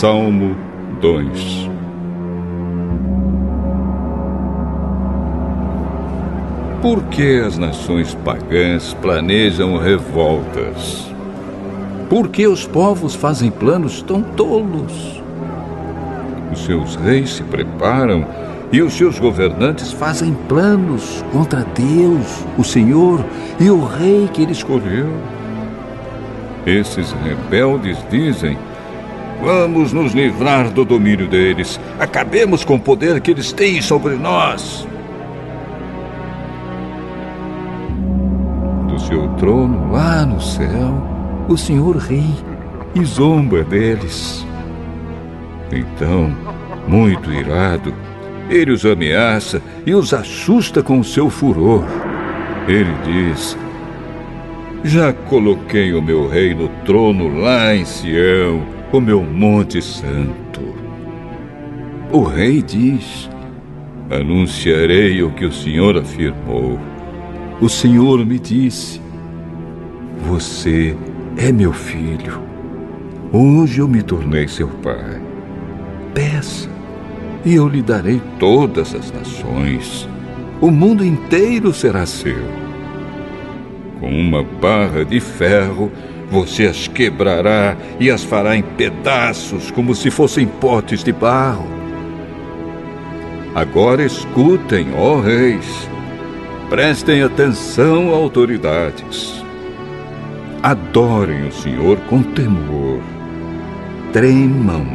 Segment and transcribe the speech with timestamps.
[0.00, 0.56] Salmo
[1.02, 1.68] 2
[6.80, 11.06] Por que as nações pagãs planejam revoltas?
[12.08, 15.22] Por que os povos fazem planos tão tolos?
[16.50, 18.26] Os seus reis se preparam
[18.72, 23.22] e os seus governantes fazem planos contra Deus, o Senhor
[23.60, 25.10] e o rei que ele escolheu.
[26.64, 28.56] Esses rebeldes dizem:
[29.42, 31.80] Vamos nos livrar do domínio deles.
[31.98, 34.86] Acabemos com o poder que eles têm sobre nós.
[38.86, 41.02] Do seu trono lá no céu,
[41.48, 42.24] o Senhor ri
[42.94, 44.46] e zomba deles.
[45.72, 46.30] Então,
[46.86, 47.94] muito irado,
[48.50, 51.84] ele os ameaça e os assusta com o seu furor.
[52.68, 53.56] Ele diz:
[54.84, 60.60] Já coloquei o meu rei no trono lá em Sião, o meu monte santo.
[62.12, 63.30] O rei diz:
[64.10, 66.78] Anunciarei o que o Senhor afirmou.
[67.60, 69.00] O Senhor me disse:
[70.26, 70.96] Você
[71.36, 72.42] é meu filho.
[73.32, 75.20] Hoje eu me tornei seu pai.
[76.12, 76.68] Peça
[77.44, 80.08] e eu lhe darei todas as nações.
[80.60, 82.42] O mundo inteiro será seu.
[84.00, 85.92] Com uma barra de ferro,
[86.30, 91.66] você as quebrará e as fará em pedaços, como se fossem potes de barro.
[93.54, 95.88] Agora escutem, ó reis.
[96.68, 99.44] Prestem atenção, autoridades.
[100.62, 103.00] Adorem o Senhor com temor.
[104.12, 104.86] Tremam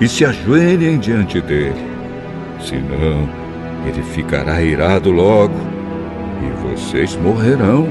[0.00, 1.88] e se ajoelhem diante dele.
[2.60, 3.28] Senão,
[3.86, 5.54] ele ficará irado logo
[6.42, 7.88] e vocês morrerão.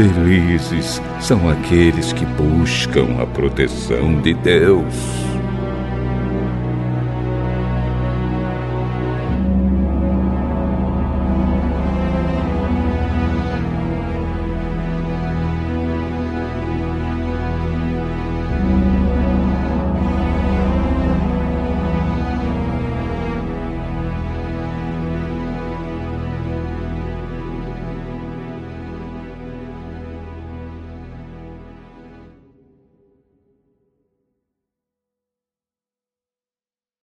[0.00, 5.29] Felizes são aqueles que buscam a proteção de Deus.